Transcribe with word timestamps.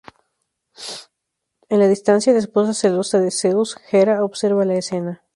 En 1.69 1.77
la 1.77 1.87
distancia, 1.87 2.33
la 2.33 2.39
esposa 2.39 2.73
celosa 2.73 3.19
de 3.19 3.29
Zeus, 3.29 3.77
Hera, 3.91 4.23
observa 4.25 4.65
la 4.65 4.73
escena. 4.73 5.21